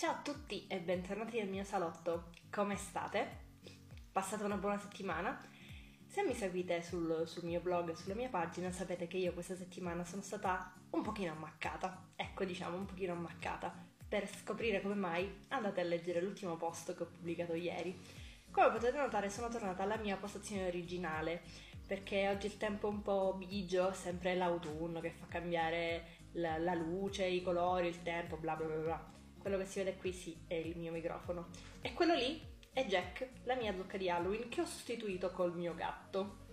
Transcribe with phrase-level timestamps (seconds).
[0.00, 2.30] Ciao a tutti e bentornati nel mio salotto.
[2.50, 3.36] Come state?
[4.10, 5.38] Passate una buona settimana?
[6.06, 9.54] Se mi seguite sul, sul mio blog e sulla mia pagina sapete che io questa
[9.54, 12.12] settimana sono stata un pochino ammaccata.
[12.16, 13.70] Ecco, diciamo, un pochino ammaccata.
[14.08, 17.94] Per scoprire come mai andate a leggere l'ultimo post che ho pubblicato ieri.
[18.50, 21.42] Come potete notare sono tornata alla mia postazione originale
[21.86, 26.72] perché oggi il tempo è un po' bigio, sempre l'autunno che fa cambiare la, la
[26.72, 30.36] luce, i colori, il tempo, bla bla bla bla quello che si vede qui sì
[30.46, 31.48] è il mio microfono.
[31.80, 32.40] E quello lì
[32.72, 36.48] è Jack, la mia zucca di Halloween, che ho sostituito col mio gatto.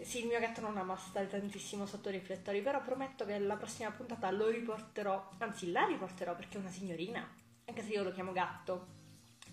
[0.00, 3.56] Sì, il mio gatto non ama stare tantissimo sotto i riflettori, però prometto che la
[3.56, 7.28] prossima puntata lo riporterò, anzi la riporterò perché è una signorina,
[7.64, 8.86] anche se io lo chiamo gatto,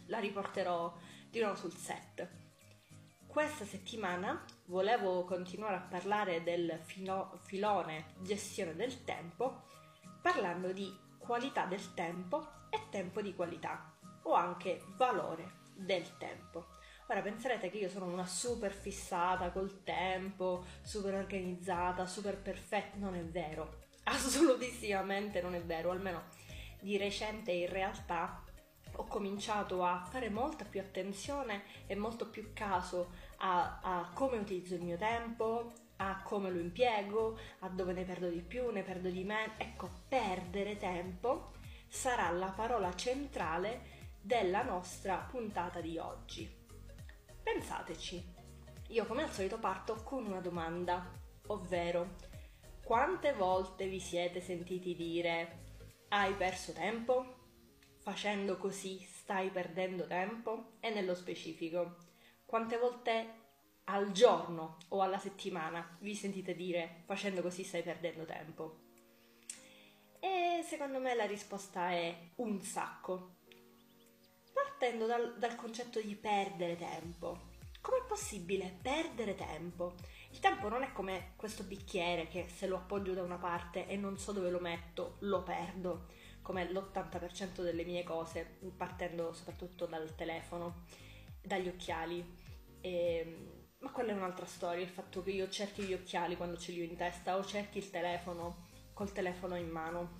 [0.05, 0.95] la riporterò
[1.31, 2.29] di nuovo sul set.
[3.25, 9.63] Questa settimana volevo continuare a parlare del filo- filone gestione del tempo
[10.21, 13.93] parlando di qualità del tempo e tempo di qualità
[14.23, 16.67] o anche valore del tempo.
[17.07, 23.15] Ora penserete che io sono una super fissata col tempo, super organizzata, super perfetta, non
[23.15, 26.23] è vero, assolutissimamente non è vero, almeno
[26.79, 28.43] di recente in realtà
[28.97, 34.75] ho cominciato a fare molta più attenzione e molto più caso a, a come utilizzo
[34.75, 39.09] il mio tempo, a come lo impiego, a dove ne perdo di più, ne perdo
[39.09, 39.53] di meno.
[39.57, 41.53] Ecco, perdere tempo
[41.87, 46.63] sarà la parola centrale della nostra puntata di oggi.
[47.41, 48.33] Pensateci,
[48.87, 51.11] io come al solito parto con una domanda,
[51.47, 52.15] ovvero
[52.83, 55.63] quante volte vi siete sentiti dire
[56.09, 57.33] hai perso tempo?
[57.99, 60.73] Facendo così stai perdendo tempo?
[60.79, 61.97] E nello specifico,
[62.45, 63.44] quante volte
[63.85, 68.83] al giorno o alla settimana vi sentite dire facendo così stai perdendo tempo?
[70.19, 73.35] E secondo me la risposta è un sacco.
[74.51, 77.53] Partendo dal, dal concetto di perdere tempo.
[77.79, 79.93] Com'è possibile perdere tempo?
[80.31, 83.95] Il tempo non è come questo bicchiere che se lo appoggio da una parte e
[83.95, 86.07] non so dove lo metto, lo perdo,
[86.41, 90.85] come l'80% delle mie cose, partendo soprattutto dal telefono,
[91.41, 92.43] dagli occhiali.
[92.81, 93.54] E ehm,
[93.85, 96.81] ma quella è un'altra storia, il fatto che io cerchi gli occhiali quando ce li
[96.81, 100.17] ho in testa o cerchi il telefono col telefono in mano.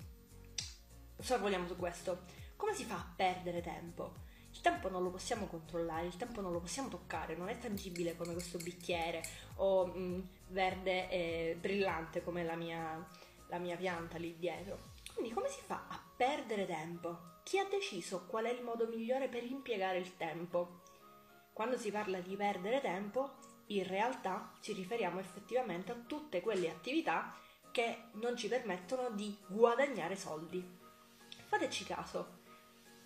[1.18, 2.22] Sorvoliamo su questo.
[2.54, 4.24] Come si fa a perdere tempo?
[4.52, 8.14] Il tempo non lo possiamo controllare, il tempo non lo possiamo toccare, non è tangibile
[8.14, 9.20] come questo bicchiere
[9.56, 13.04] o mh, mm, verde e brillante come la mia,
[13.48, 14.92] la mia pianta lì dietro.
[15.12, 17.40] Quindi come si fa a perdere tempo?
[17.42, 20.82] Chi ha deciso qual è il modo migliore per impiegare il tempo?
[21.52, 27.34] Quando si parla di perdere tempo, in realtà ci riferiamo effettivamente a tutte quelle attività
[27.70, 30.64] che non ci permettono di guadagnare soldi.
[31.44, 32.38] Fateci caso,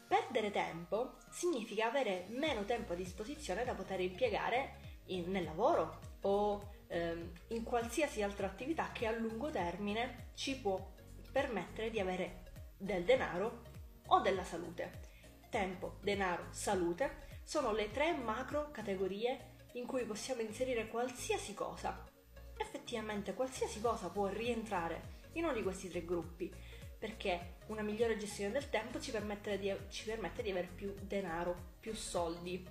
[0.07, 6.73] perdere tempo significa avere meno tempo a disposizione da poter impiegare in, nel lavoro o
[6.89, 10.93] ehm, in qualsiasi altra attività che a lungo termine ci può
[11.33, 12.45] permettere di avere
[12.77, 13.63] del denaro
[14.07, 15.09] o della salute.
[15.49, 22.09] Tempo, denaro, salute sono le tre macro categorie in cui possiamo inserire qualsiasi cosa.
[22.57, 26.53] Effettivamente qualsiasi cosa può rientrare in uno di questi tre gruppi,
[26.99, 31.77] perché una migliore gestione del tempo ci permette di, ci permette di avere più denaro,
[31.81, 32.67] più soldi.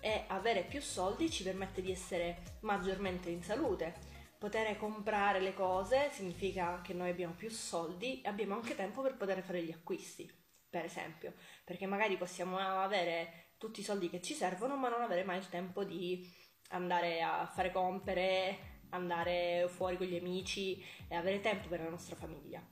[0.00, 4.12] E avere più soldi ci permette di essere maggiormente in salute.
[4.38, 9.16] Poter comprare le cose significa che noi abbiamo più soldi e abbiamo anche tempo per
[9.16, 10.30] poter fare gli acquisti,
[10.68, 11.32] per esempio,
[11.64, 15.48] perché magari possiamo avere tutti i soldi che ci servono, ma non avere mai il
[15.48, 16.28] tempo di
[16.70, 22.16] andare a fare compere, andare fuori con gli amici e avere tempo per la nostra
[22.16, 22.62] famiglia.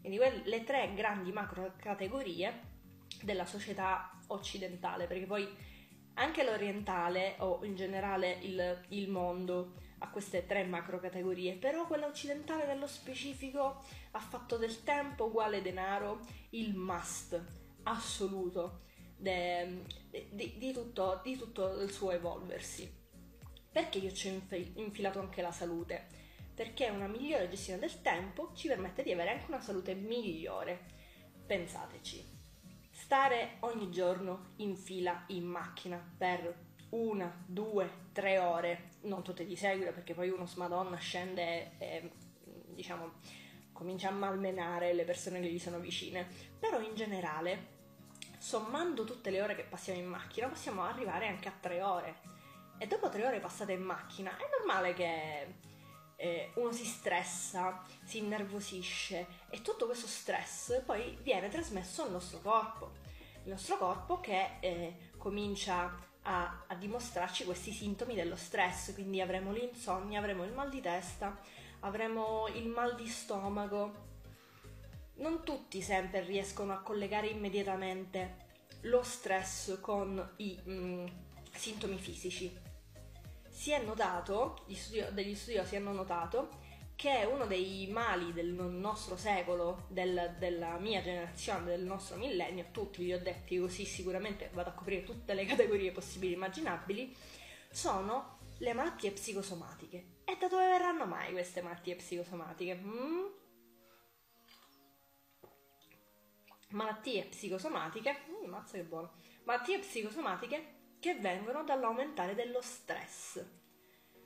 [0.00, 2.70] Quindi le tre grandi macro categorie
[3.22, 5.48] della società occidentale, perché poi
[6.14, 12.06] anche l'orientale o in generale il, il mondo ha queste tre macro categorie, però quella
[12.06, 16.20] occidentale nello specifico ha fatto del tempo uguale denaro
[16.50, 17.40] il must
[17.84, 18.80] assoluto
[19.22, 19.84] de,
[20.30, 23.00] di, di, tutto, di tutto il suo evolversi.
[23.70, 26.20] Perché io ci ho infilato anche la salute?
[26.54, 31.00] Perché una migliore gestione del tempo ci permette di avere anche una salute migliore.
[31.46, 32.24] Pensateci,
[32.90, 39.56] stare ogni giorno in fila in macchina per una, due, tre ore, non tutte di
[39.56, 42.10] seguito perché poi uno smadonna scende e
[42.74, 43.12] diciamo
[43.72, 46.26] comincia a malmenare le persone che gli sono vicine,
[46.58, 47.80] però in generale
[48.42, 52.16] sommando tutte le ore che passiamo in macchina, possiamo arrivare anche a tre ore.
[52.76, 55.54] E dopo tre ore passate in macchina, è normale che
[56.16, 62.40] eh, uno si stressa, si innervosisce e tutto questo stress poi viene trasmesso al nostro
[62.40, 62.90] corpo.
[63.44, 69.52] Il nostro corpo che eh, comincia a, a, dimostrarci questi sintomi dello stress, quindi avremo
[69.52, 71.38] l'insonnia, avremo il mal di testa,
[71.80, 74.10] avremo il mal di stomaco.
[75.22, 78.50] Non tutti sempre riescono a collegare immediatamente
[78.82, 81.06] lo stress con i mm,
[81.52, 82.70] sintomi fisici
[83.62, 86.48] si è notato, studio, degli studiosi hanno notato,
[86.96, 93.04] che uno dei mali del nostro secolo, del, della mia generazione, del nostro millennio, tutti
[93.04, 97.14] li ho detti così sicuramente vado a coprire tutte le categorie possibili e immaginabili,
[97.70, 100.06] sono le malattie psicosomatiche.
[100.24, 102.74] E da dove verranno mai queste malattie psicosomatiche?
[102.74, 103.41] Mm?
[106.72, 109.12] Malattie psicosomatiche, mm, mazza che buono,
[109.44, 113.44] malattie psicosomatiche che vengono dall'aumentare dello stress.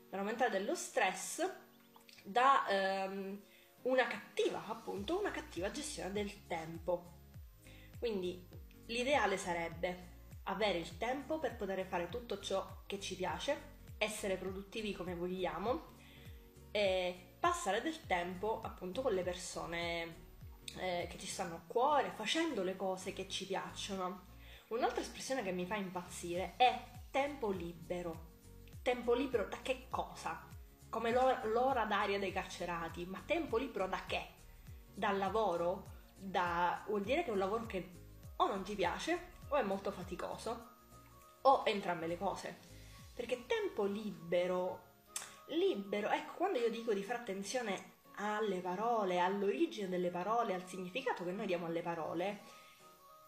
[0.08, 1.48] Dall'aumentare dello stress
[2.22, 3.42] da ehm,
[3.82, 7.14] una cattiva, appunto, una cattiva gestione del tempo.
[7.98, 8.46] Quindi
[8.86, 10.14] l'ideale sarebbe
[10.44, 15.94] avere il tempo per poter fare tutto ciò che ci piace, essere produttivi come vogliamo
[16.70, 20.25] e passare del tempo appunto con le persone
[20.78, 24.34] eh, che ci stanno a cuore, facendo le cose che ci piacciono.
[24.68, 26.78] Un'altra espressione che mi fa impazzire è
[27.10, 28.34] tempo libero.
[28.82, 30.48] Tempo libero da che cosa?
[30.88, 34.26] Come l'ora, l'ora d'aria dei carcerati, ma tempo libero da che?
[34.94, 35.94] Dal lavoro?
[36.16, 36.82] Da...
[36.86, 37.90] vuol dire che è un lavoro che
[38.36, 40.74] o non ti piace o è molto faticoso
[41.42, 42.58] o entrambe le cose.
[43.14, 44.82] Perché tempo libero,
[45.48, 51.24] libero, ecco, quando io dico di fare attenzione alle parole, all'origine delle parole, al significato
[51.24, 52.40] che noi diamo alle parole,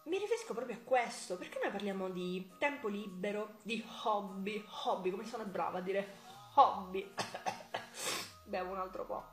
[0.05, 5.25] mi riferisco proprio a questo, perché noi parliamo di tempo libero, di hobby, hobby, come
[5.25, 6.15] sono brava a dire
[6.55, 7.13] hobby.
[8.45, 9.23] Bevo un altro po'.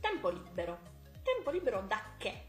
[0.00, 0.78] Tempo libero.
[1.22, 2.46] Tempo libero da che?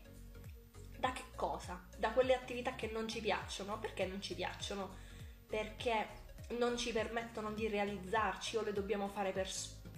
[0.97, 1.85] Da che cosa?
[1.97, 3.77] Da quelle attività che non ci piacciono.
[3.79, 4.95] Perché non ci piacciono?
[5.47, 6.27] Perché
[6.57, 9.49] non ci permettono di realizzarci o le dobbiamo fare per,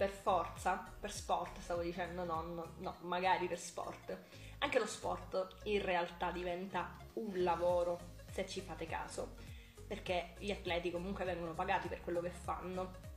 [0.01, 4.17] per forza, per sport stavo dicendo, no, no, no, magari per sport
[4.63, 7.99] anche lo sport in realtà diventa un lavoro,
[8.31, 9.35] se ci fate caso,
[9.87, 13.09] perché gli atleti comunque vengono pagati per quello che fanno.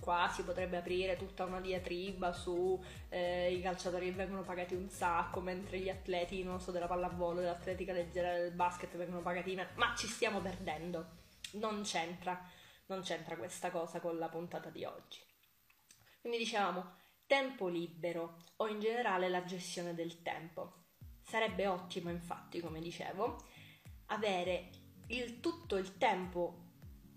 [0.00, 4.88] Qua si potrebbe aprire tutta una diatriba su eh, i calciatori che vengono pagati un
[4.88, 9.54] sacco, mentre gli atleti, non so, della pallavolo, dell'atletica leggera, del basket vengono pagati.
[9.74, 11.06] Ma ci stiamo perdendo.
[11.52, 12.40] Non c'entra,
[12.86, 15.20] non c'entra questa cosa con la puntata di oggi.
[16.26, 16.94] Quindi dicevamo
[17.24, 20.86] tempo libero o in generale la gestione del tempo.
[21.22, 23.44] Sarebbe ottimo, infatti, come dicevo,
[24.06, 24.70] avere
[25.06, 26.64] il, tutto il tempo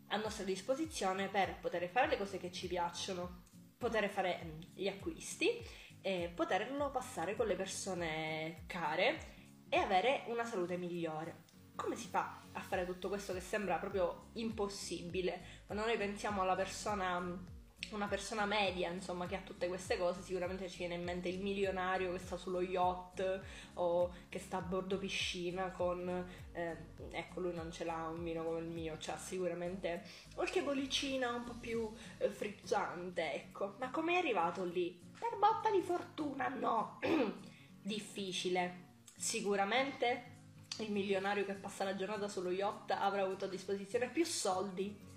[0.09, 3.47] a nostra disposizione per poter fare le cose che ci piacciono,
[3.79, 5.57] poter fare mm, gli acquisti
[6.01, 11.45] e poterlo passare con le persone care e avere una salute migliore.
[11.73, 15.63] Come si fa a fare tutto questo che sembra proprio impossibile?
[15.65, 17.57] Quando noi pensiamo alla persona mm,
[17.91, 21.39] una persona media, insomma, che ha tutte queste cose, sicuramente ci viene in mente il
[21.39, 23.41] milionario che sta sullo yacht
[23.75, 26.25] o che sta a bordo piscina con...
[26.51, 26.77] Eh,
[27.11, 30.03] ecco, lui non ce l'ha un vino come il mio, c'ha sicuramente
[30.35, 33.75] qualche bollicina un po' più eh, frizzante, ecco.
[33.79, 34.97] Ma come è arrivato lì?
[35.17, 36.47] Per botta di fortuna?
[36.47, 36.99] No!
[37.81, 38.87] Difficile.
[39.15, 40.37] Sicuramente
[40.77, 45.07] il milionario che passa la giornata sullo yacht avrà avuto a disposizione più soldi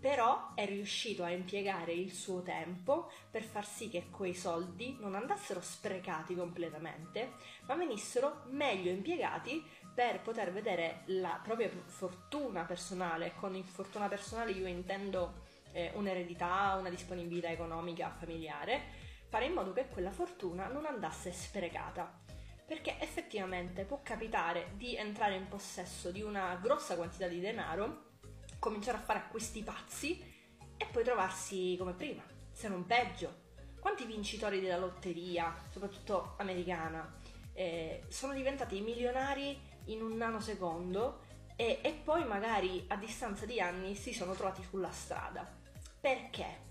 [0.00, 5.14] però è riuscito a impiegare il suo tempo per far sì che quei soldi non
[5.14, 7.32] andassero sprecati completamente,
[7.66, 13.34] ma venissero meglio impiegati per poter vedere la propria fortuna personale.
[13.34, 18.82] Con fortuna personale io intendo eh, un'eredità, una disponibilità economica familiare,
[19.28, 22.26] fare in modo che quella fortuna non andasse sprecata.
[22.64, 28.07] Perché effettivamente può capitare di entrare in possesso di una grossa quantità di denaro
[28.58, 30.22] cominciare a fare acquisti pazzi
[30.76, 32.22] e poi trovarsi come prima,
[32.52, 33.46] se non peggio.
[33.80, 37.16] Quanti vincitori della lotteria, soprattutto americana,
[37.52, 41.22] eh, sono diventati milionari in un nanosecondo
[41.56, 45.46] e, e poi magari a distanza di anni si sono trovati sulla strada.
[46.00, 46.66] Perché?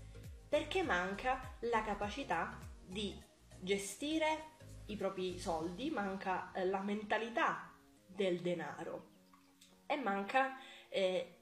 [0.48, 3.22] Perché manca la capacità di
[3.60, 7.70] gestire i propri soldi, manca eh, la mentalità
[8.06, 9.16] del denaro
[9.86, 10.56] e manca
[10.88, 11.37] eh,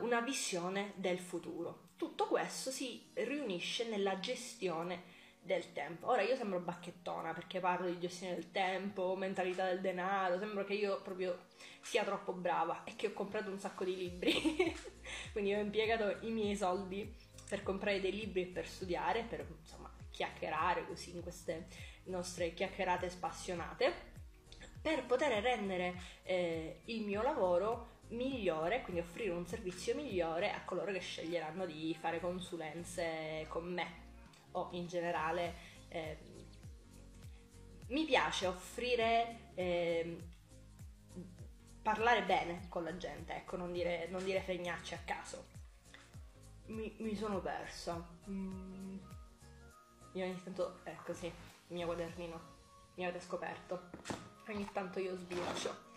[0.00, 1.90] una visione del futuro.
[1.96, 6.08] Tutto questo si riunisce nella gestione del tempo.
[6.08, 10.74] Ora io sembro bacchettona perché parlo di gestione del tempo, mentalità del denaro, sembra che
[10.74, 11.46] io proprio
[11.80, 14.32] sia troppo brava e che ho comprato un sacco di libri.
[15.32, 17.12] Quindi ho impiegato i miei soldi
[17.48, 21.66] per comprare dei libri e per studiare, per insomma chiacchierare così in queste
[22.04, 24.10] nostre chiacchierate spassionate,
[24.80, 30.92] per poter rendere eh, il mio lavoro migliore, quindi offrire un servizio migliore a coloro
[30.92, 34.00] che sceglieranno di fare consulenze con me
[34.52, 35.54] o in generale.
[35.88, 36.18] Eh,
[37.88, 40.16] mi piace offrire, eh,
[41.82, 45.46] parlare bene con la gente, ecco, non dire, non dire fregnacce a caso.
[46.66, 48.08] Mi, mi sono persa.
[48.28, 48.98] Mm.
[50.14, 52.40] Io ogni tanto, è così, il mio quadernino,
[52.94, 53.90] mi avete scoperto.
[54.48, 55.90] Ogni tanto io sbircio.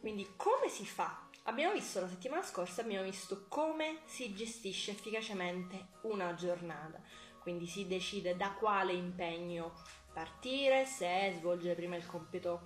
[0.00, 1.25] Quindi come si fa?
[1.48, 7.00] Abbiamo visto la settimana scorsa, abbiamo visto come si gestisce efficacemente una giornata.
[7.38, 9.72] Quindi si decide da quale impegno
[10.12, 12.62] partire, se svolgere prima il compito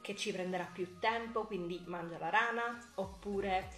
[0.00, 3.68] che ci prenderà più tempo, quindi mangia la rana, oppure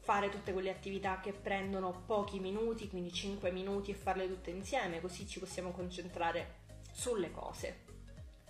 [0.00, 5.00] fare tutte quelle attività che prendono pochi minuti, quindi 5 minuti e farle tutte insieme,
[5.00, 7.84] così ci possiamo concentrare sulle cose.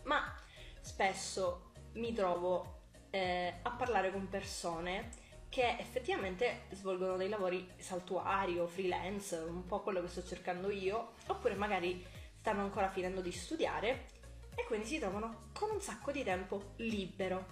[0.05, 0.35] Ma
[0.81, 5.23] spesso mi trovo eh, a parlare con persone
[5.55, 11.13] che effettivamente svolgono dei lavori saltuari o freelance, un po' quello che sto cercando io,
[11.29, 12.05] oppure magari
[12.41, 14.09] stanno ancora finendo di studiare
[14.53, 17.47] e quindi si trovano con un sacco di tempo libero.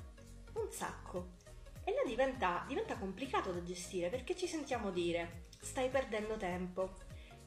[0.55, 1.35] Un sacco.
[1.85, 6.97] E là diventa, diventa complicato da gestire perché ci sentiamo dire stai perdendo tempo,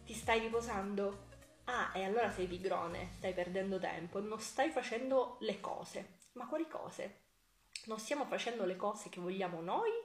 [0.06, 1.26] ti stai riposando,
[1.66, 6.20] ah e allora sei pigrone, stai perdendo tempo, non stai facendo le cose.
[6.36, 7.24] Ma quali cose?
[7.88, 10.05] Non stiamo facendo le cose che vogliamo noi?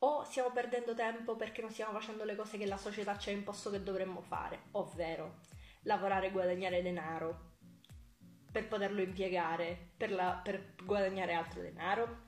[0.00, 3.32] O stiamo perdendo tempo perché non stiamo facendo le cose che la società ci ha
[3.32, 4.64] imposto che dovremmo fare?
[4.72, 5.40] Ovvero
[5.82, 7.54] lavorare e guadagnare denaro
[8.52, 12.24] per poterlo impiegare per, la, per guadagnare altro denaro?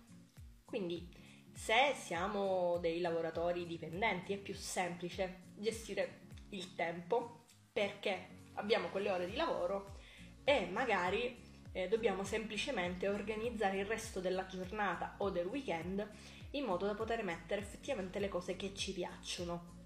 [0.65, 1.15] Quindi
[1.53, 9.27] se siamo dei lavoratori dipendenti è più semplice gestire il tempo perché abbiamo quelle ore
[9.27, 9.97] di lavoro
[10.45, 16.09] e magari eh, dobbiamo semplicemente organizzare il resto della giornata o del weekend
[16.53, 19.77] in modo da poter mettere effettivamente le cose che ci piacciono.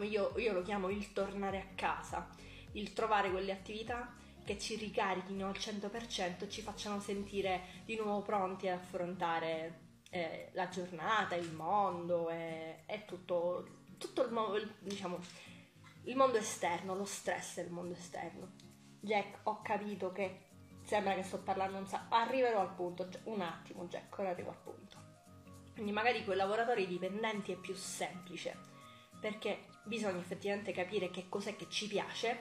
[0.00, 2.28] Io, io lo chiamo il tornare a casa,
[2.72, 4.14] il trovare quelle attività
[4.44, 10.50] che ci ricarichino al 100% e ci facciano sentire di nuovo pronti ad affrontare eh,
[10.52, 13.66] la giornata, il mondo e, e tutto,
[13.98, 15.18] tutto il, mo- diciamo,
[16.04, 18.52] il mondo esterno, lo stress del mondo esterno.
[19.00, 20.48] Jack, ho capito che
[20.84, 22.14] sembra che sto parlando un sacco.
[22.14, 24.91] Arriverò al punto, un attimo, Jack, ora arrivo al punto.
[25.82, 28.56] Quindi magari con i lavoratori dipendenti è più semplice,
[29.20, 32.38] perché bisogna effettivamente capire che cos'è che ci piace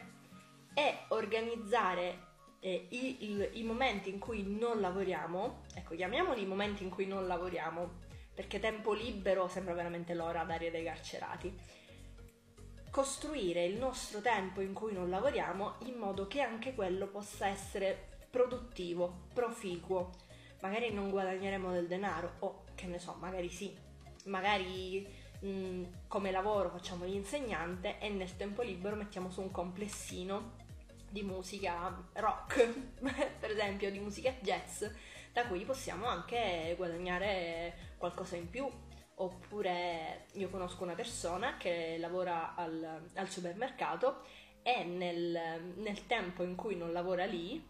[0.76, 2.20] e organizzare
[2.60, 7.08] eh, i, il, i momenti in cui non lavoriamo, ecco, chiamiamoli i momenti in cui
[7.08, 8.02] non lavoriamo,
[8.36, 11.52] perché tempo libero sembra veramente l'ora d'aria dei carcerati.
[12.92, 18.20] Costruire il nostro tempo in cui non lavoriamo in modo che anche quello possa essere
[18.30, 20.12] produttivo, proficuo.
[20.62, 23.78] Magari non guadagneremo del denaro, o che ne so, magari sì,
[24.26, 25.08] magari
[25.42, 30.58] mh, mm, come lavoro facciamo l'insegnante e nel tempo libero mettiamo su un complessino
[31.08, 32.68] di musica rock,
[33.40, 34.84] per esempio di musica jazz,
[35.32, 38.68] da cui possiamo anche guadagnare qualcosa in più.
[39.16, 44.24] Oppure io conosco una persona che lavora al, al supermercato
[44.64, 47.64] e nel, nel tempo in cui non lavora lì,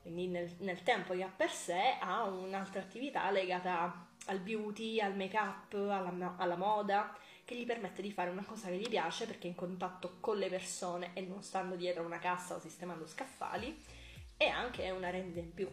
[0.00, 5.16] quindi nel, nel, tempo che ha per sé ha un'altra attività legata al beauty, al
[5.16, 9.26] make up, alla, alla, moda, che gli permette di fare una cosa che gli piace
[9.26, 13.06] perché è in contatto con le persone e non stando dietro una cassa o sistemando
[13.06, 13.76] scaffali
[14.36, 15.68] e anche una rendita in più.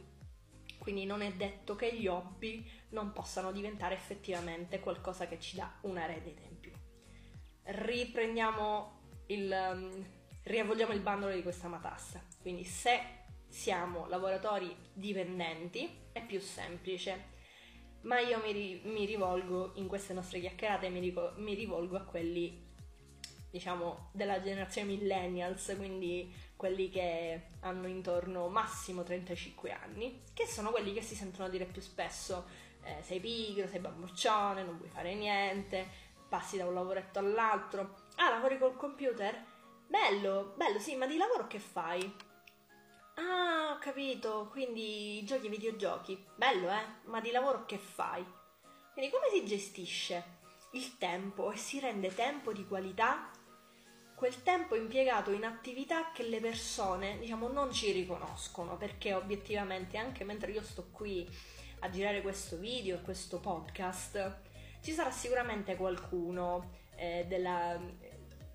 [0.77, 5.72] Quindi non è detto che gli hobby non possano diventare effettivamente qualcosa che ci dà
[5.81, 6.72] una rendita in più.
[7.63, 10.05] Riprendiamo il...
[10.43, 12.22] riavvolgiamo il bandolo di questa matassa.
[12.41, 17.31] Quindi se siamo lavoratori dipendenti è più semplice.
[18.03, 22.65] Ma io mi, mi rivolgo in queste nostre chiacchierate, mi, rico- mi rivolgo a quelli,
[23.50, 30.93] diciamo, della generazione millennials, quindi quelli che hanno intorno massimo 35 anni, che sono quelli
[30.93, 32.45] che si sentono dire più spesso
[32.83, 35.88] eh, sei pigro, sei bamboccione, non vuoi fare niente,
[36.27, 37.95] passi da un lavoretto all'altro.
[38.15, 39.51] Ah, lavori col computer?
[39.88, 42.22] Bello, bello, sì, ma di lavoro che fai?
[43.15, 46.25] Ah, ho capito, quindi giochi ai videogiochi.
[46.36, 46.84] Bello, eh?
[47.05, 48.25] Ma di lavoro che fai?
[48.91, 50.41] Quindi come si gestisce
[50.72, 53.29] il tempo e si rende tempo di qualità?
[54.15, 60.24] Quel tempo impiegato in attività che le persone, diciamo, non ci riconoscono, perché obiettivamente anche
[60.24, 61.27] mentre io sto qui
[61.79, 64.39] a girare questo video e questo podcast,
[64.82, 67.79] ci sarà sicuramente qualcuno eh, della,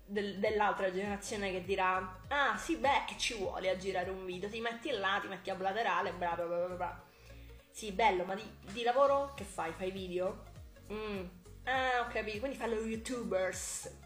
[0.09, 4.49] del, dell'altra generazione che dirà ah sì beh che ci vuole a girare un video?
[4.49, 7.03] Ti metti là ti metti a blaterale bla bla bla bla
[7.69, 9.33] sì bello ma di, di lavoro?
[9.35, 9.71] Che fai?
[9.73, 10.45] Fai video?
[10.91, 11.25] Mm.
[11.65, 13.97] ah ho capito quindi fai lo youtubers.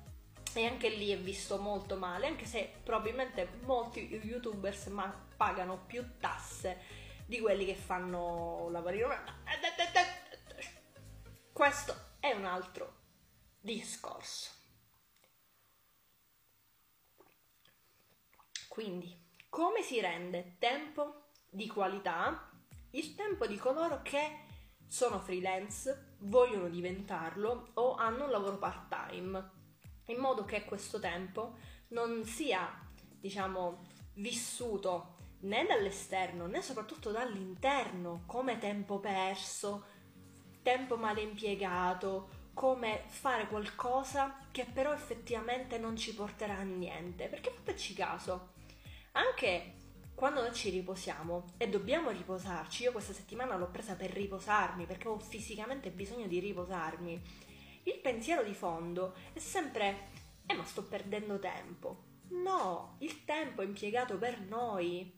[0.56, 6.20] E anche lì è visto molto male anche se probabilmente molti youtubers ma pagano più
[6.20, 6.78] tasse
[7.26, 9.08] di quelli che fanno lavorino
[11.52, 13.02] questo è un altro
[13.60, 14.63] discorso
[18.74, 19.16] Quindi,
[19.50, 22.50] come si rende tempo di qualità
[22.90, 24.46] il tempo di coloro che
[24.88, 29.52] sono freelance, vogliono diventarlo o hanno un lavoro part-time,
[30.08, 31.56] in modo che questo tempo
[31.90, 33.84] non sia, diciamo,
[34.16, 39.86] vissuto né dall'esterno né soprattutto dall'interno come tempo perso,
[40.64, 47.28] tempo male impiegato, come fare qualcosa che però effettivamente non ci porterà a niente.
[47.28, 48.53] Perché fateci caso,
[49.14, 49.82] anche
[50.16, 55.08] quando noi ci riposiamo e dobbiamo riposarci, io questa settimana l'ho presa per riposarmi perché
[55.08, 57.22] ho fisicamente bisogno di riposarmi.
[57.84, 60.10] Il pensiero di fondo è sempre,
[60.46, 62.12] eh ma sto perdendo tempo.
[62.30, 65.12] No, il tempo è impiegato per noi,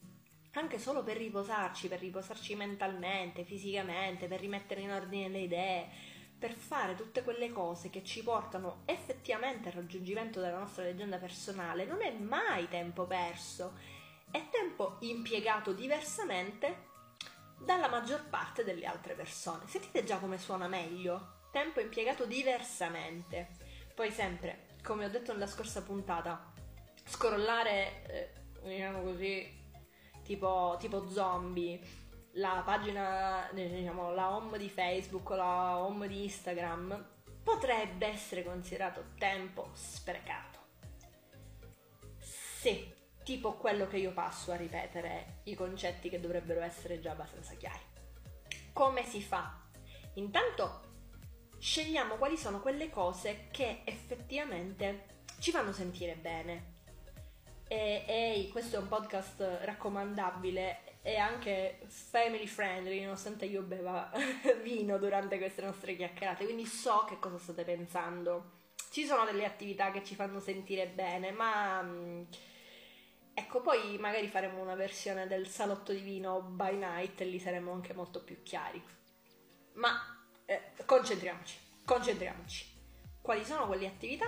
[0.53, 5.89] anche solo per riposarci, per riposarci mentalmente, fisicamente, per rimettere in ordine le idee,
[6.37, 11.85] per fare tutte quelle cose che ci portano effettivamente al raggiungimento della nostra leggenda personale,
[11.85, 13.77] non è mai tempo perso,
[14.31, 16.93] è tempo impiegato diversamente
[17.57, 19.67] dalla maggior parte delle altre persone.
[19.67, 21.43] Sentite già come suona meglio?
[21.51, 23.55] Tempo impiegato diversamente.
[23.93, 26.51] Poi sempre, come ho detto nella scorsa puntata,
[27.05, 29.63] scrollare, eh, diciamo così,
[30.21, 31.79] tipo, tipo zombie,
[32.35, 37.13] la pagina, diciamo, la home di Facebook la home di Instagram
[37.43, 40.59] potrebbe essere considerato tempo sprecato.
[42.19, 42.91] Sì,
[43.23, 47.83] tipo quello che io passo a ripetere i concetti che dovrebbero essere già abbastanza chiari.
[48.73, 49.61] Come si fa?
[50.15, 50.81] Intanto
[51.59, 56.73] scegliamo quali sono quelle cose che effettivamente ci fanno sentire bene.
[57.67, 64.09] E, e questo è un podcast raccomandabile e anche family friendly, nonostante io beva
[64.63, 68.63] vino durante queste nostre chiacchierate, quindi so che cosa state pensando.
[68.89, 72.23] Ci sono delle attività che ci fanno sentire bene, ma mm,
[73.35, 77.71] ecco, poi magari faremo una versione del salotto di vino by night e lì saremo
[77.71, 78.83] anche molto più chiari.
[79.73, 82.65] Ma eh, concentriamoci, concentriamoci.
[83.21, 84.25] Quali sono quelle attività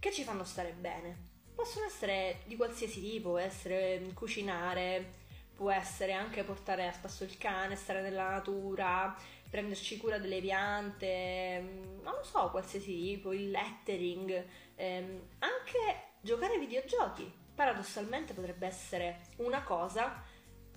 [0.00, 1.36] che ci fanno stare bene?
[1.54, 5.26] Possono essere di qualsiasi tipo, essere cucinare,
[5.58, 9.12] può essere anche portare a spasso il cane, stare nella natura,
[9.50, 16.52] prenderci cura delle piante, mm, non lo so, qualsiasi tipo, il lettering, ehm, anche giocare
[16.52, 17.28] ai videogiochi.
[17.56, 20.22] Paradossalmente potrebbe essere una cosa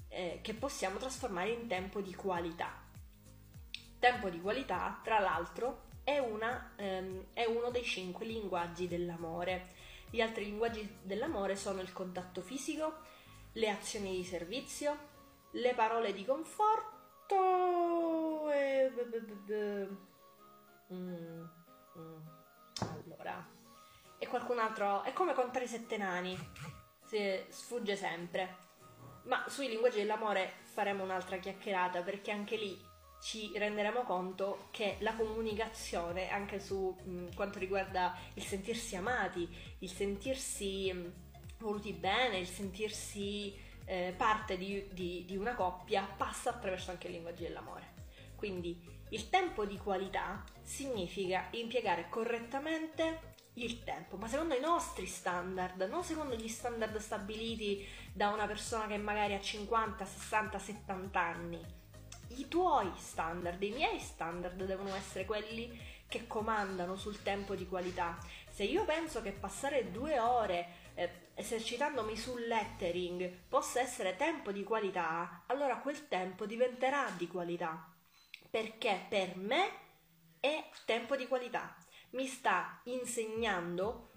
[0.08, 2.74] eh, che possiamo trasformare in tempo di qualità.
[4.00, 9.74] Tempo di qualità, tra l'altro, è, una, ehm, è uno dei cinque linguaggi dell'amore.
[10.10, 13.10] Gli altri linguaggi dell'amore sono il contatto fisico,
[13.54, 14.98] le azioni di servizio,
[15.52, 16.90] le parole di conforto
[18.52, 18.92] e...
[20.94, 21.44] Mm,
[21.98, 22.28] mm.
[22.80, 23.48] Allora,
[24.18, 25.04] e qualcun altro...
[25.04, 26.38] È come contare i sette nani,
[27.06, 28.70] si sfugge sempre.
[29.24, 32.90] Ma sui linguaggi dell'amore faremo un'altra chiacchierata perché anche lì
[33.22, 39.48] ci renderemo conto che la comunicazione, anche su mh, mm, quanto riguarda il sentirsi amati,
[39.80, 40.90] il sentirsi
[41.66, 47.14] voluti bene, il sentirsi eh, parte di, di, di una coppia passa attraverso anche il
[47.14, 48.00] linguaggio dell'amore.
[48.36, 55.82] Quindi il tempo di qualità significa impiegare correttamente il tempo, ma secondo i nostri standard,
[55.90, 61.60] non secondo gli standard stabiliti da una persona che magari ha 50, 60, 70 anni.
[62.30, 68.18] I tuoi standard, i miei standard devono essere quelli che comandano sul tempo di qualità.
[68.50, 70.81] Se io penso che passare due ore
[71.34, 77.92] esercitandomi sul lettering possa essere tempo di qualità, allora quel tempo diventerà di qualità.
[78.50, 79.70] Perché per me
[80.40, 81.76] è tempo di qualità.
[82.12, 84.12] Mi sta insegnando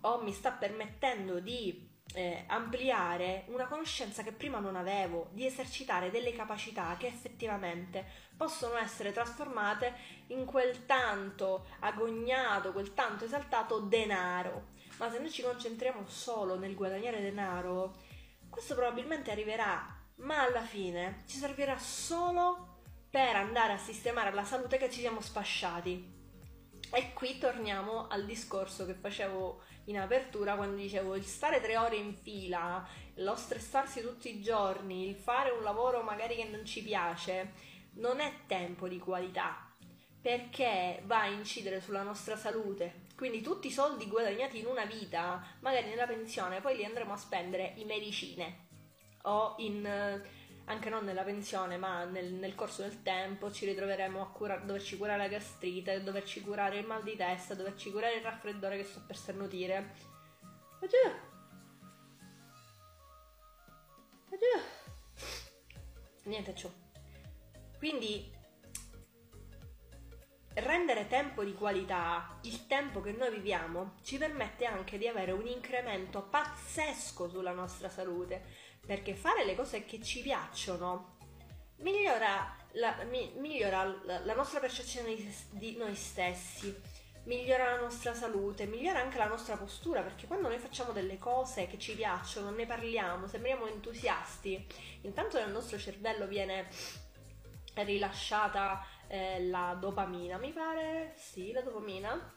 [0.00, 6.10] o mi sta permettendo di eh, ampliare una conoscenza che prima non avevo, di esercitare
[6.10, 9.94] delle capacità che effettivamente possono essere trasformate
[10.28, 16.74] in quel tanto agognato, quel tanto esaltato denaro ma se noi ci concentriamo solo nel
[16.74, 17.94] guadagnare denaro,
[18.48, 24.76] questo probabilmente arriverà, ma alla fine ci servirà solo per andare a sistemare la salute
[24.76, 26.16] che ci siamo sfasciati.
[26.90, 31.96] E qui torniamo al discorso che facevo in apertura quando dicevo il stare tre ore
[31.96, 36.82] in fila, lo stressarsi tutti i giorni, il fare un lavoro magari che non ci
[36.82, 37.52] piace,
[37.94, 39.67] non è tempo di qualità
[40.20, 43.06] perché va a incidere sulla nostra salute.
[43.16, 47.16] Quindi tutti i soldi guadagnati in una vita, magari nella pensione, poi li andremo a
[47.16, 48.66] spendere in medicine
[49.22, 49.86] o in
[50.68, 54.98] anche non nella pensione, ma nel, nel corso del tempo ci ritroveremo a cura- doverci
[54.98, 59.02] curare la gastrite, doverci curare il mal di testa, doverci curare il raffreddore che sto
[59.06, 59.94] per sternutire.
[60.80, 61.20] Addio.
[64.26, 64.62] Addio.
[66.24, 66.70] Niente ciò.
[67.78, 68.30] Quindi
[70.60, 75.46] rendere tempo di qualità, il tempo che noi viviamo, ci permette anche di avere un
[75.46, 78.42] incremento pazzesco sulla nostra salute,
[78.86, 81.16] perché fare le cose che ci piacciono
[81.78, 86.74] migliora la, mi, migliora la, la nostra percezione di, di noi stessi,
[87.24, 91.66] migliora la nostra salute, migliora anche la nostra postura, perché quando noi facciamo delle cose
[91.66, 94.66] che ci piacciono, ne parliamo, sembriamo entusiasti,
[95.02, 96.68] intanto nel nostro cervello viene
[97.82, 102.36] rilasciata eh, la dopamina, mi pare, sì, la dopamina,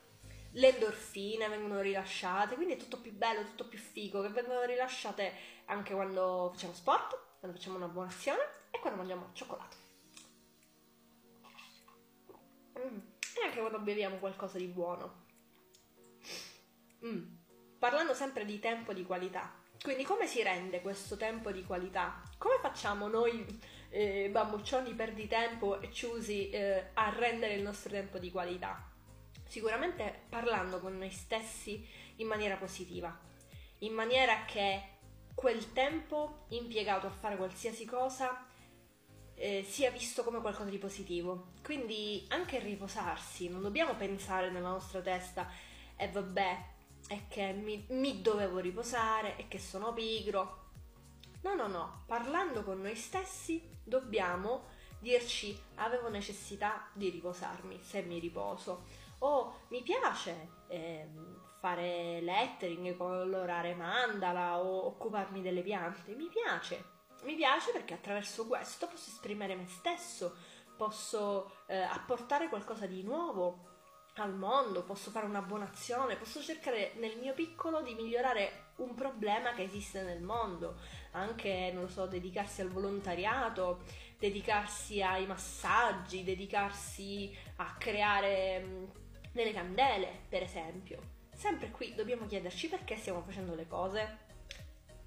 [0.53, 5.33] le endorfine vengono rilasciate, quindi è tutto più bello, tutto più figo, che vengono rilasciate
[5.65, 9.77] anche quando facciamo sport, quando facciamo una buona azione e quando mangiamo cioccolato.
[12.79, 12.97] Mm.
[13.37, 15.25] E anche quando beviamo qualcosa di buono.
[17.05, 17.39] Mm.
[17.79, 22.21] Parlando sempre di tempo di qualità, quindi come si rende questo tempo di qualità?
[22.37, 23.59] Come facciamo noi
[23.91, 28.89] eh, bamboccioni perdi tempo e chiusi eh, a rendere il nostro tempo di qualità?
[29.45, 33.15] Sicuramente parlando con noi stessi in maniera positiva,
[33.79, 34.81] in maniera che
[35.35, 38.47] quel tempo impiegato a fare qualsiasi cosa
[39.35, 41.53] eh, sia visto come qualcosa di positivo.
[41.63, 45.49] Quindi anche riposarsi, non dobbiamo pensare nella nostra testa
[45.97, 46.65] e eh, vabbè,
[47.07, 50.70] è che mi, mi dovevo riposare, e che sono pigro,
[51.41, 58.19] No, no, no, parlando con noi stessi dobbiamo dirci avevo necessità di riposarmi se mi
[58.19, 58.85] riposo
[59.19, 61.07] o mi piace eh,
[61.59, 66.99] fare lettering, colorare mandala o occuparmi delle piante, mi piace.
[67.23, 70.35] Mi piace perché attraverso questo posso esprimere me stesso,
[70.75, 73.69] posso eh, apportare qualcosa di nuovo
[74.15, 78.95] al mondo, posso fare una buona azione, posso cercare nel mio piccolo di migliorare un
[78.95, 80.77] problema che esiste nel mondo,
[81.11, 83.83] anche, non lo so, dedicarsi al volontariato,
[84.17, 88.89] dedicarsi ai massaggi, dedicarsi a creare
[89.31, 91.19] delle candele, per esempio.
[91.33, 94.29] Sempre qui dobbiamo chiederci perché stiamo facendo le cose.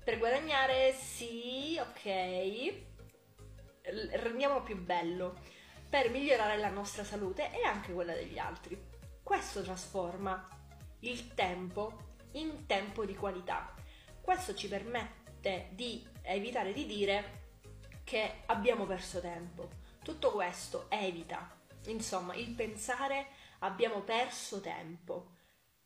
[0.02, 2.92] Per guadagnare, sì, ok,
[4.12, 5.36] rendiamolo più bello,
[5.88, 8.76] per migliorare la nostra salute e anche quella degli altri.
[9.22, 10.48] Questo trasforma
[11.00, 13.72] il tempo in tempo di qualità.
[14.20, 17.42] Questo ci permette permette di evitare di dire
[18.02, 19.68] che abbiamo perso tempo.
[20.02, 21.54] Tutto questo evita,
[21.86, 23.26] insomma, il pensare
[23.60, 25.32] abbiamo perso tempo.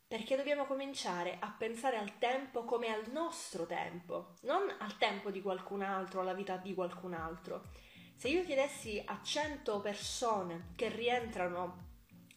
[0.07, 5.39] Perché dobbiamo cominciare a pensare al tempo come al nostro tempo, non al tempo di
[5.39, 7.69] qualcun altro, alla vita di qualcun altro.
[8.15, 11.87] Se io chiedessi a 100 persone che rientrano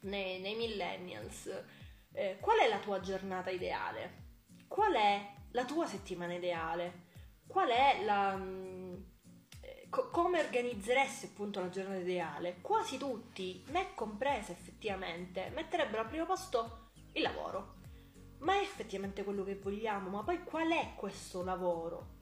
[0.00, 1.50] nei, nei millennials
[2.12, 7.10] eh, qual è la tua giornata ideale, qual è la tua settimana ideale,
[7.52, 8.34] qual è la...
[8.34, 8.94] Mm,
[9.90, 12.56] co- come organizzeresti appunto la giornata ideale?
[12.62, 17.74] Quasi tutti, me compresa effettivamente, metterebbero al primo posto il lavoro.
[18.38, 20.08] Ma è effettivamente quello che vogliamo?
[20.08, 22.20] Ma poi qual è questo lavoro?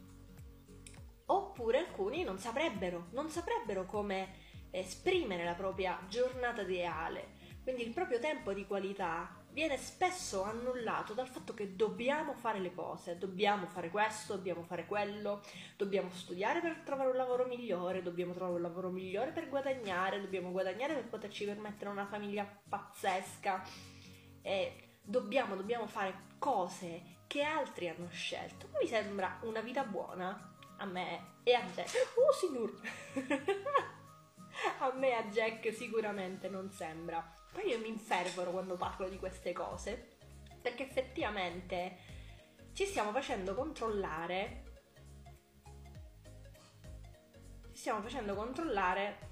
[1.27, 7.39] Oppure alcuni non saprebbero, non saprebbero come esprimere la propria giornata ideale.
[7.63, 12.73] Quindi il proprio tempo di qualità viene spesso annullato dal fatto che dobbiamo fare le
[12.73, 15.43] cose, dobbiamo fare questo, dobbiamo fare quello,
[15.77, 20.51] dobbiamo studiare per trovare un lavoro migliore, dobbiamo trovare un lavoro migliore per guadagnare, dobbiamo
[20.51, 23.63] guadagnare per poterci permettere una famiglia pazzesca
[24.43, 28.69] e dobbiamo, dobbiamo fare cose che altri hanno scelto.
[28.81, 31.85] Mi sembra una vita buona a me e a te.
[32.17, 32.73] Oh signor!
[34.79, 37.40] a me e a Jack sicuramente non sembra.
[37.53, 40.17] Poi io mi infervoro quando parlo di queste cose,
[40.61, 41.97] perché effettivamente
[42.73, 44.65] ci stiamo facendo controllare.
[47.73, 49.29] Ci stiamo facendo controllare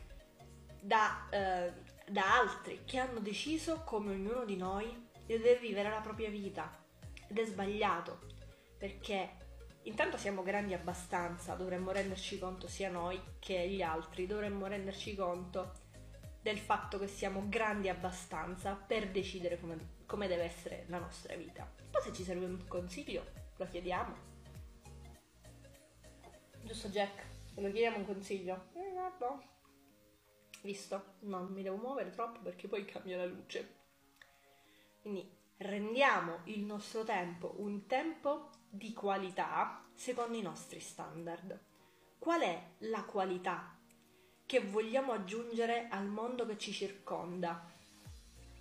[0.81, 1.72] da, eh,
[2.09, 6.85] da altri che hanno deciso come ognuno di noi deve vivere la propria vita.
[7.28, 8.20] Ed è sbagliato,
[8.78, 9.37] perché
[9.83, 15.87] intanto siamo grandi abbastanza, dovremmo renderci conto sia noi che gli altri, dovremmo renderci conto
[16.40, 21.70] del fatto che siamo grandi abbastanza per decidere come, come deve essere la nostra vita.
[21.90, 23.24] Poi se ci serve un consiglio,
[23.57, 24.14] lo chiediamo.
[26.62, 27.24] Giusto Jack?
[27.55, 28.68] Se lo chiediamo un consiglio?
[28.74, 29.42] Eh, no.
[30.62, 31.14] Visto?
[31.20, 33.77] Non mi devo muovere troppo perché poi cambia la luce.
[35.01, 41.59] Quindi rendiamo il nostro tempo un tempo di qualità secondo i nostri standard.
[42.18, 43.78] Qual è la qualità
[44.49, 47.71] che vogliamo aggiungere al mondo che ci circonda?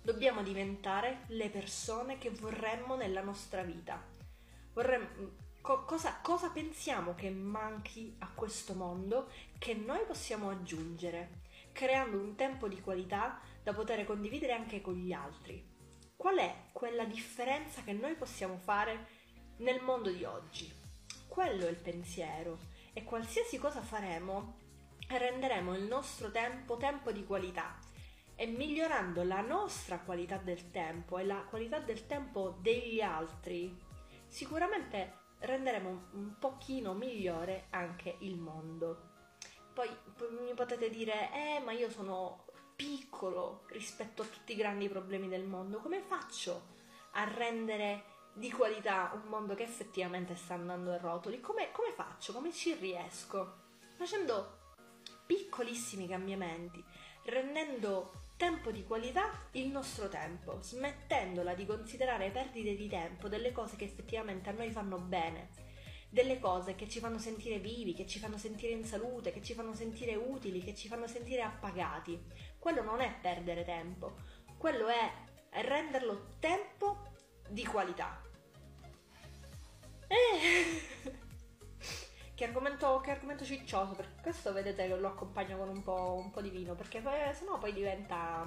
[0.02, 3.98] Dobbiamo diventare le persone che vorremmo nella nostra vita.
[4.74, 5.08] Vorremmo,
[5.62, 11.40] co- cosa, cosa pensiamo che manchi a questo mondo che noi possiamo aggiungere,
[11.72, 15.66] creando un tempo di qualità da poter condividere anche con gli altri?
[16.14, 19.06] Qual è quella differenza che noi possiamo fare
[19.60, 20.70] nel mondo di oggi?
[21.26, 22.58] Quello è il pensiero
[22.92, 24.66] e qualsiasi cosa faremo
[25.16, 27.78] renderemo il nostro tempo tempo di qualità
[28.34, 33.76] e migliorando la nostra qualità del tempo e la qualità del tempo degli altri
[34.28, 39.16] sicuramente renderemo un pochino migliore anche il mondo.
[39.72, 39.88] Poi
[40.40, 42.44] mi potete dire, eh ma io sono
[42.76, 46.76] piccolo rispetto a tutti i grandi problemi del mondo, come faccio
[47.12, 51.40] a rendere di qualità un mondo che effettivamente sta andando a rotoli?
[51.40, 52.32] Come, come faccio?
[52.32, 53.66] Come ci riesco?
[53.96, 54.57] Facendo
[55.28, 56.82] piccolissimi cambiamenti,
[57.26, 63.76] rendendo tempo di qualità il nostro tempo, smettendola di considerare perdite di tempo delle cose
[63.76, 65.50] che effettivamente a noi fanno bene
[66.08, 69.52] delle cose che ci fanno sentire vivi, che ci fanno sentire in salute, che ci
[69.52, 72.18] fanno sentire utili, che ci fanno sentire appagati.
[72.58, 74.16] Quello non è perdere tempo,
[74.56, 75.12] quello è
[75.60, 77.12] renderlo tempo
[77.50, 78.22] di qualità.
[80.06, 81.26] Eh.
[82.38, 86.30] che, argomento, che argomento ciccioso, perché questo vedete che lo accompagno con un po', un
[86.30, 88.46] po di vino, perché eh, sennò poi diventa,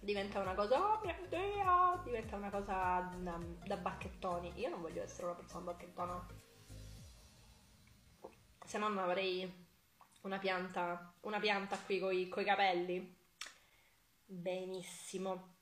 [0.00, 4.52] diventa una cosa, oh mia idea, diventa una cosa da, da bacchettoni.
[4.58, 6.26] Io non voglio essere una persona bacchettona
[8.64, 9.52] se no non avrei
[10.22, 13.18] una pianta, una pianta qui coi, coi capelli.
[14.24, 15.56] Benissimo.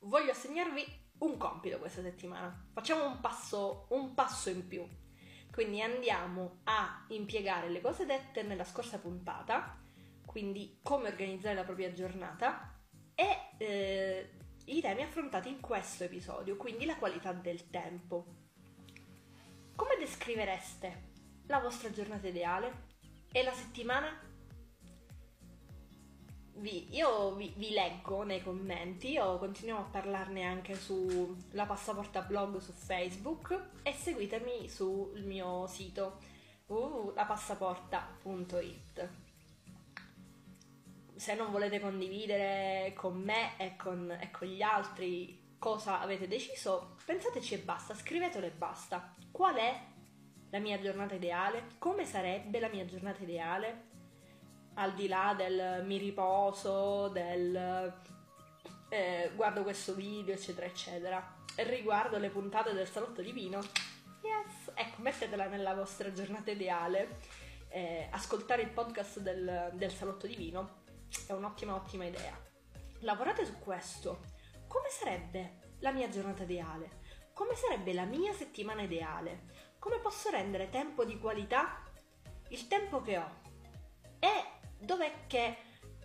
[0.00, 0.84] Voglio assegnarvi
[1.18, 2.70] un compito questa settimana.
[2.72, 5.00] Facciamo un passo, un passo in più.
[5.52, 9.78] Quindi andiamo a impiegare le cose dette nella scorsa puntata,
[10.24, 12.74] quindi come organizzare la propria giornata
[13.14, 14.30] e eh,
[14.64, 18.24] i temi affrontati in questo episodio, quindi la qualità del tempo.
[19.76, 21.10] Come descrivereste
[21.48, 22.86] la vostra giornata ideale
[23.30, 24.31] e la settimana?
[26.54, 32.58] Vi, io vi, vi, leggo nei commenti o continuiamo a parlarne anche sulla passaporta blog
[32.58, 36.18] su Facebook e seguitemi sul mio sito
[36.66, 39.08] uh, lapassaporta.it
[41.22, 46.96] se non volete condividere con me e con, e con gli altri cosa avete deciso,
[47.04, 49.14] pensateci e basta, scrivetelo e basta.
[49.30, 49.80] Qual è
[50.50, 51.76] la mia giornata ideale?
[51.78, 53.90] Come sarebbe la mia giornata ideale?
[54.74, 57.94] Al di là del mi riposo, del
[58.88, 61.36] eh, guardo questo video, eccetera, eccetera.
[61.56, 63.60] riguardo le puntate del salotto di vino,
[64.22, 67.18] yes, ecco, mettetela nella vostra giornata ideale.
[67.68, 70.82] Eh, ascoltare il podcast del, del salotto di vino
[71.26, 72.38] è un'ottima, ottima idea.
[73.00, 74.24] Lavorate su questo.
[74.66, 77.00] Come sarebbe la mia giornata ideale?
[77.34, 79.70] Come sarebbe la mia settimana ideale?
[79.82, 81.82] come posso rendere tempo di qualità
[82.50, 83.40] il tempo che ho?
[84.82, 85.56] Dov'è che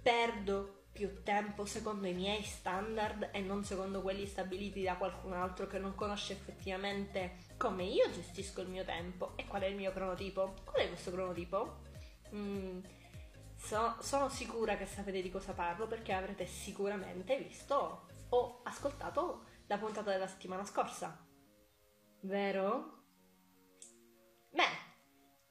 [0.02, 5.68] perdo più tempo secondo i miei standard e non secondo quelli stabiliti da qualcun altro
[5.68, 9.92] che non conosce effettivamente come io gestisco il mio tempo e qual è il mio
[9.92, 10.56] cronotipo?
[10.64, 11.82] Qual è questo cronotipo?
[12.34, 12.80] Mm,
[13.56, 19.78] so, sono sicura che sapete di cosa parlo perché avrete sicuramente visto o ascoltato la
[19.78, 21.26] puntata della settimana scorsa.
[22.22, 23.04] Vero?
[24.50, 24.76] Bene,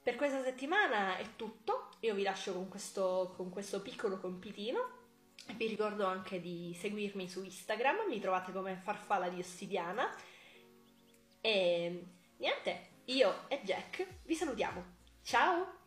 [0.03, 1.86] per questa settimana è tutto.
[2.07, 4.79] Io vi lascio con questo, con questo piccolo compitino.
[5.57, 10.09] Vi ricordo anche di seguirmi su Instagram, mi trovate come farfalla di ossidiana.
[11.40, 14.85] E niente, io e Jack vi salutiamo.
[15.21, 15.86] Ciao!